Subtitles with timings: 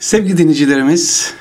[0.00, 1.34] Sevgili dinleyicilerimiz,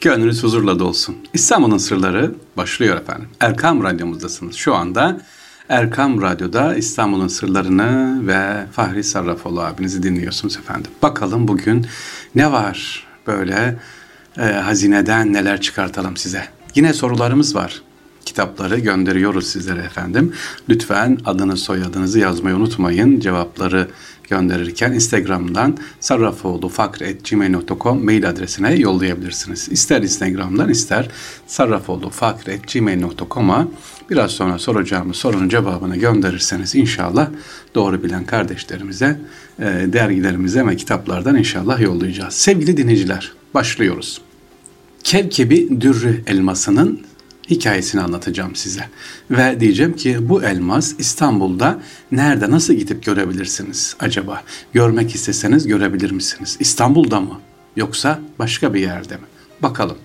[0.00, 1.16] gönlünüz huzurla dolsun.
[1.34, 3.28] İstanbul'un sırları başlıyor efendim.
[3.40, 5.20] Erkam Radyomuzdasınız şu anda.
[5.68, 10.90] Erkam Radyo'da İstanbul'un sırlarını ve Fahri Sarrafoğlu abinizi dinliyorsunuz efendim.
[11.02, 11.86] Bakalım bugün
[12.34, 13.78] ne var böyle
[14.38, 16.44] e, hazineden neler çıkartalım size.
[16.74, 17.82] Yine sorularımız var.
[18.24, 20.34] Kitapları gönderiyoruz sizlere efendim.
[20.68, 23.20] Lütfen adını soyadınızı yazmayı unutmayın.
[23.20, 23.88] Cevapları
[24.30, 29.68] gönderirken Instagram'dan sarrafoğlufakr.gmail.com mail adresine yollayabilirsiniz.
[29.70, 31.08] İster Instagram'dan ister
[31.46, 33.68] sarrafoğlufakr.gmail.com'a
[34.10, 37.28] biraz sonra soracağımız sorunun cevabını gönderirseniz inşallah
[37.74, 39.20] doğru bilen kardeşlerimize,
[39.58, 42.34] e, dergilerimize ve kitaplardan inşallah yollayacağız.
[42.34, 44.20] Sevgili dinleyiciler, başlıyoruz.
[45.04, 47.09] Kevkebi dürrü elmasının
[47.50, 48.88] hikayesini anlatacağım size.
[49.30, 51.80] Ve diyeceğim ki bu elmas İstanbul'da
[52.12, 54.42] nerede nasıl gidip görebilirsiniz acaba?
[54.72, 56.56] Görmek isteseniz görebilir misiniz?
[56.60, 57.40] İstanbul'da mı?
[57.76, 59.22] Yoksa başka bir yerde mi?
[59.62, 59.96] Bakalım.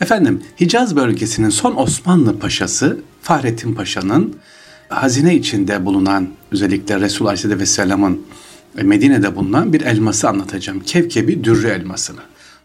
[0.00, 4.36] Efendim Hicaz bölgesinin son Osmanlı paşası Fahrettin Paşa'nın
[4.88, 8.22] hazine içinde bulunan özellikle Resul Aleyhisselam'ın
[8.74, 10.80] Medine'de bulunan bir elması anlatacağım.
[10.80, 12.20] Kevkebi Dürrü elmasını.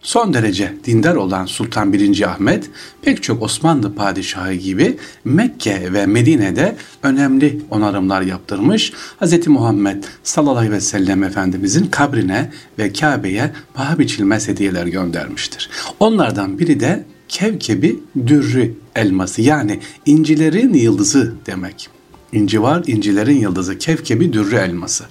[0.06, 2.22] Son derece dindar olan Sultan 1.
[2.22, 2.70] Ahmet
[3.02, 8.94] pek çok Osmanlı padişahı gibi Mekke ve Medine'de önemli onarımlar yaptırmış.
[9.22, 9.48] Hz.
[9.48, 15.70] Muhammed sallallahu aleyhi ve sellem Efendimizin kabrine ve Kabe'ye paha biçilmez hediyeler göndermiştir.
[16.00, 21.90] Onlardan biri de Kevkebi Dürrü elması yani incilerin yıldızı demek.
[22.32, 25.06] İnci var, incilerin yıldızı, kevkebi dürrü elması.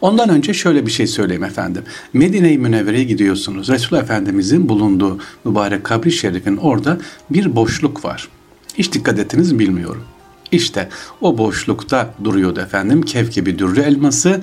[0.00, 1.82] Ondan önce şöyle bir şey söyleyeyim efendim.
[2.12, 3.68] Medine-i Münevvere'ye gidiyorsunuz.
[3.68, 6.98] Resul Efendimizin bulunduğu mübarek kabri şerifin orada
[7.30, 8.28] bir boşluk var.
[8.74, 10.04] Hiç dikkat ettiniz bilmiyorum.
[10.52, 10.88] İşte
[11.20, 14.40] o boşlukta duruyordu efendim kevkebi dürrü elması.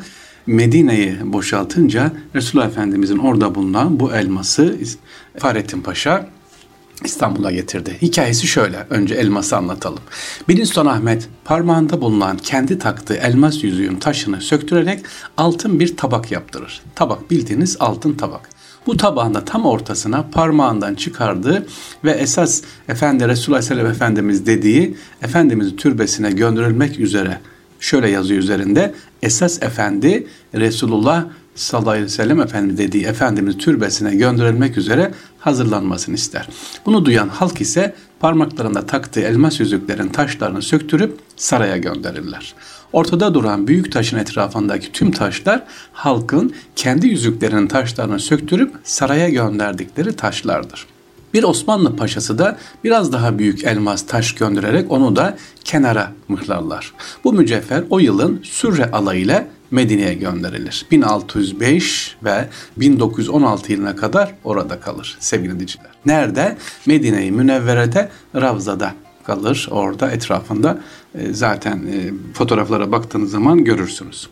[0.48, 4.78] Medine'yi boşaltınca Resul Efendimizin orada bulunan bu elması
[5.38, 6.30] Fahrettin Paşa
[7.04, 7.98] İstanbul'a getirdi.
[8.02, 8.88] Hikayesi şöyle.
[8.90, 10.00] Önce elması anlatalım.
[10.48, 15.06] Birinci Sultan Ahmet parmağında bulunan kendi taktığı elmas yüzüğün taşını söktürerek
[15.38, 16.82] altın bir tabak yaptırır.
[16.96, 18.50] Tabak bildiğiniz altın tabak.
[18.88, 21.68] Bu tabağında tam ortasına parmağından çıkardığı
[22.04, 27.40] ve esas Efendi Resulullah Aleyhisselam Efendimiz dediği Efendimizin türbesine gönderilmek üzere
[27.80, 34.78] şöyle yazıyor üzerinde esas efendi Resulullah sallallahu aleyhi ve sellem Efendimiz dediği Efendimiz türbesine gönderilmek
[34.78, 36.50] üzere hazırlanmasını ister.
[36.86, 42.54] Bunu duyan halk ise parmaklarında taktığı elmas yüzüklerin taşlarını söktürüp saraya gönderirler.
[42.94, 45.64] Ortada duran büyük taşın etrafındaki tüm taşlar
[45.94, 50.86] halkın kendi yüzüklerinin taşlarını söktürüp saraya gönderdikleri taşlardır.
[51.34, 56.94] Bir Osmanlı paşası da biraz daha büyük elmas taş göndererek onu da kenara mıhlarlar.
[57.24, 60.86] Bu mücevher o yılın Sürre alayıyla Medine'ye gönderilir.
[60.92, 62.48] 1605 ve
[62.78, 65.92] 1916 yılına kadar orada kalır sevgili dinleyiciler.
[66.06, 66.58] Nerede?
[66.86, 68.94] Medine-i Münevvere'de Ravza'da
[69.24, 69.68] kalır.
[69.72, 70.80] Orada etrafında
[71.16, 74.30] e, zaten e, fotoğraflara baktığınız zaman görürsünüz.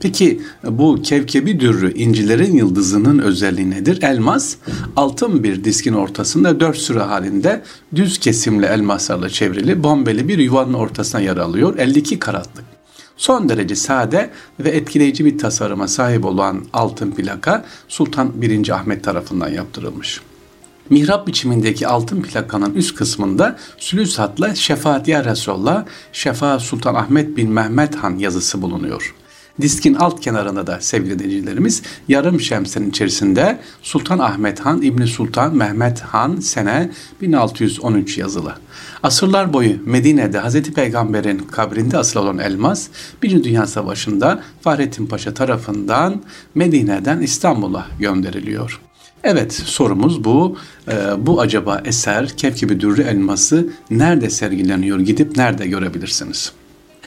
[0.00, 4.02] Peki bu kevkebi dürrü incilerin yıldızının özelliği nedir?
[4.02, 4.56] Elmas
[4.96, 7.62] altın bir diskin ortasında dört sıra halinde
[7.94, 11.78] düz kesimli elmaslarla çevrili bombeli bir yuvanın ortasına yer alıyor.
[11.78, 12.75] 52 karatlık.
[13.16, 18.68] Son derece sade ve etkileyici bir tasarıma sahip olan altın plaka Sultan 1.
[18.68, 20.20] Ahmet tarafından yaptırılmış.
[20.90, 27.50] Mihrap biçimindeki altın plakanın üst kısmında sülüs hatla Şefaat Ya Resulallah, Şefa Sultan Ahmet bin
[27.50, 29.14] Mehmet Han yazısı bulunuyor.
[29.60, 36.00] Diskin alt kenarında da sevgili dinleyicilerimiz yarım şemsenin içerisinde Sultan Ahmet Han İbni Sultan Mehmet
[36.00, 36.90] Han sene
[37.20, 38.54] 1613 yazılı.
[39.02, 40.62] Asırlar boyu Medine'de Hz.
[40.62, 42.88] Peygamber'in kabrinde asıl olan elmas
[43.22, 46.22] Birinci Dünya Savaşı'nda Fahrettin Paşa tarafından
[46.54, 48.80] Medine'den İstanbul'a gönderiliyor.
[49.24, 50.56] Evet sorumuz bu.
[50.88, 55.00] Ee, bu acaba eser Kevkibi Dürrü Elması nerede sergileniyor?
[55.00, 56.52] Gidip nerede görebilirsiniz?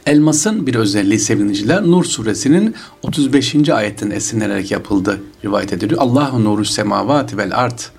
[0.05, 3.69] Elmasın bir özelliği seviniciler Nur suresinin 35.
[3.69, 6.01] ayetten esinlenerek yapıldı rivayet ediliyor.
[6.01, 7.91] Allahu nuru semavati vel art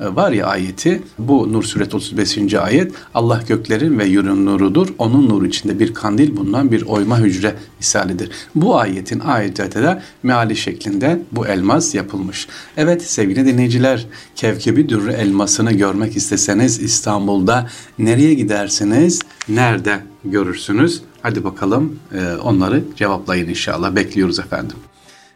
[0.00, 2.54] e, var ya ayeti bu Nur suresi 35.
[2.54, 4.88] ayet Allah göklerin ve yerin nurudur.
[4.98, 8.30] Onun nuru içinde bir kandil bulunan bir oyma hücre misalidir.
[8.54, 12.48] Bu ayetin ayette de meali şeklinde bu elmas yapılmış.
[12.76, 19.22] Evet sevgili dinleyiciler Kevkebi Dürrü elmasını görmek isteseniz İstanbul'da nereye gidersiniz?
[19.48, 21.02] Nerede görürsünüz?
[21.26, 23.96] Hadi bakalım e, onları cevaplayın inşallah.
[23.96, 24.76] Bekliyoruz efendim.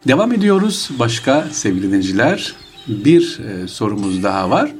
[0.08, 0.90] Devam ediyoruz.
[0.98, 2.54] Başka sevgili dinleyiciler
[2.88, 4.72] bir e, sorumuz daha var.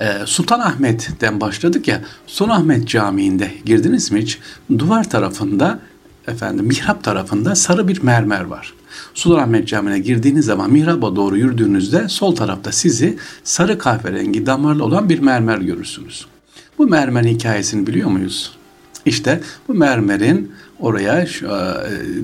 [0.00, 2.02] E, Sultan Ahmet'ten başladık ya.
[2.26, 4.38] Sultan Ahmet Camii'nde girdiniz mi hiç?
[4.78, 5.78] Duvar tarafında
[6.28, 8.74] efendim mihrap tarafında sarı bir mermer var.
[9.14, 15.18] Sultanahmet Camii'ne girdiğiniz zaman mihraba doğru yürüdüğünüzde sol tarafta sizi sarı kahverengi damarlı olan bir
[15.18, 16.26] mermer görürsünüz.
[16.78, 18.59] Bu mermer hikayesini biliyor muyuz?
[19.06, 21.72] İşte bu mermerin oraya şu, e,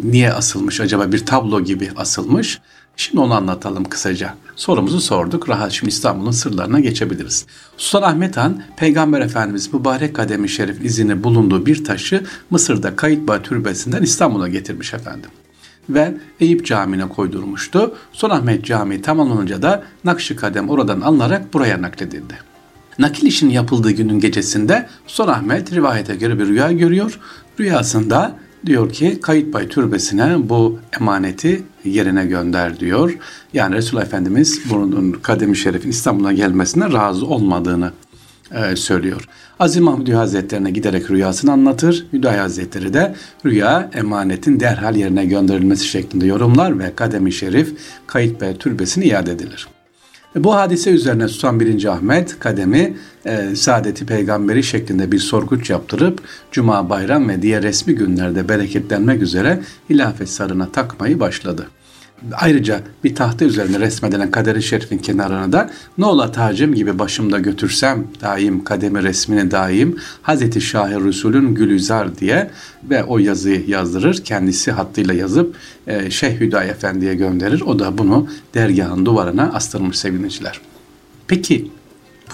[0.05, 2.61] niye asılmış acaba bir tablo gibi asılmış.
[2.97, 4.35] Şimdi onu anlatalım kısaca.
[4.57, 5.49] Sorumuzu sorduk.
[5.49, 7.47] Rahat şimdi İstanbul'un sırlarına geçebiliriz.
[7.77, 14.03] Sultan Ahmet Han, Peygamber Efendimiz mübarek kademi şerif izini bulunduğu bir taşı Mısır'da Kayıtbağ Türbesi'nden
[14.03, 15.31] İstanbul'a getirmiş efendim.
[15.89, 17.95] Ve Eyüp Camii'ne koydurmuştu.
[18.13, 22.56] Sultan Ahmet Camii tamamlanınca da Nakşi Kadem oradan alınarak buraya nakledildi.
[22.99, 27.21] Nakil işinin yapıldığı günün gecesinde Sultan Ahmet rivayete göre bir rüya görüyor.
[27.61, 33.19] Rüyasında diyor ki Kayıtbay Türbesi'ne bu emaneti yerine gönder diyor.
[33.53, 37.93] Yani Resulullah Efendimiz bunun kademi şerifin İstanbul'a gelmesine razı olmadığını
[38.55, 39.29] e, söylüyor.
[39.59, 42.07] Aziz Mahmud Hazretlerine giderek rüyasını anlatır.
[42.13, 43.15] Hüdayi Hazretleri de
[43.45, 47.75] rüya emanetin derhal yerine gönderilmesi şeklinde yorumlar ve kademi şerif
[48.07, 49.69] Kayıtbay Türbesi'ne iade edilir.
[50.37, 51.85] Bu hadise üzerine Sultan 1.
[51.85, 52.97] Ahmet Kademi
[53.27, 56.21] e, saadeti peygamberi şeklinde bir sorguç yaptırıp
[56.53, 59.61] Cuma, bayram ve diğer resmi günlerde bereketlenmek üzere
[59.91, 61.67] hilafet sarına takmayı başladı.
[62.33, 68.05] Ayrıca bir tahta üzerine resmedilen kaderi şerifin kenarına da ne ola tacım gibi başımda götürsem
[68.21, 72.51] daim kademi resmini daim Hazreti Şahir Resul'ün Gülüzar diye
[72.91, 74.25] ve o yazıyı yazdırır.
[74.25, 77.61] Kendisi hattıyla yazıp e, Şeyh Hüdayi Efendi'ye gönderir.
[77.61, 80.61] O da bunu dergahın duvarına astırmış sevgiliciler.
[81.29, 81.71] Peki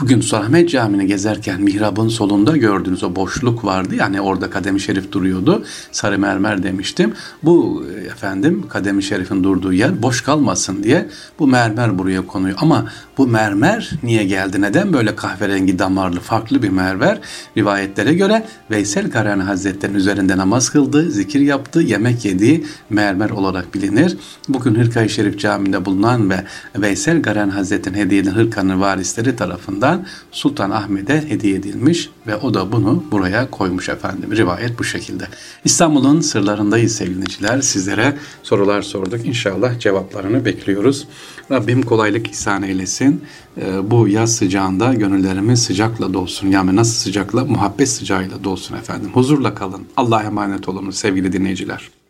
[0.01, 3.95] Bugün Sultanahmet Camii'ni gezerken mihrabın solunda gördüğünüz o boşluk vardı.
[3.95, 5.65] Yani orada kademi şerif duruyordu.
[5.93, 7.13] Sarı mermer demiştim.
[7.43, 11.09] Bu efendim kademi şerifin durduğu yer boş kalmasın diye
[11.39, 12.57] bu mermer buraya konuyor.
[12.61, 12.87] Ama
[13.19, 14.61] bu mermer niye geldi?
[14.61, 17.21] Neden böyle kahverengi damarlı farklı bir mermer?
[17.57, 24.17] Rivayetlere göre Veysel Karani Hazretleri'nin üzerinde namaz kıldı, zikir yaptı, yemek yediği mermer olarak bilinir.
[24.49, 26.45] Bugün Hırkayı Şerif Camii'nde bulunan ve
[26.77, 32.55] Veysel Karani Hazretleri'nin hediye edilen hırkanın varisleri tarafından tarafından Sultan Ahmet'e hediye edilmiş ve o
[32.55, 34.37] da bunu buraya koymuş efendim.
[34.37, 35.25] Rivayet bu şekilde.
[35.65, 37.61] İstanbul'un sırlarındayız sevgiliciler.
[37.61, 39.27] Sizlere sorular sorduk.
[39.27, 41.07] İnşallah cevaplarını bekliyoruz.
[41.51, 43.23] Rabbim kolaylık ihsan eylesin.
[43.57, 46.49] Ee, bu yaz sıcağında gönüllerimiz sıcakla dolsun.
[46.49, 47.45] Yani nasıl sıcakla?
[47.45, 49.11] Muhabbet sıcağıyla dolsun efendim.
[49.13, 49.83] Huzurla kalın.
[49.97, 52.02] Allah'a emanet olun sevgili dinleyiciler.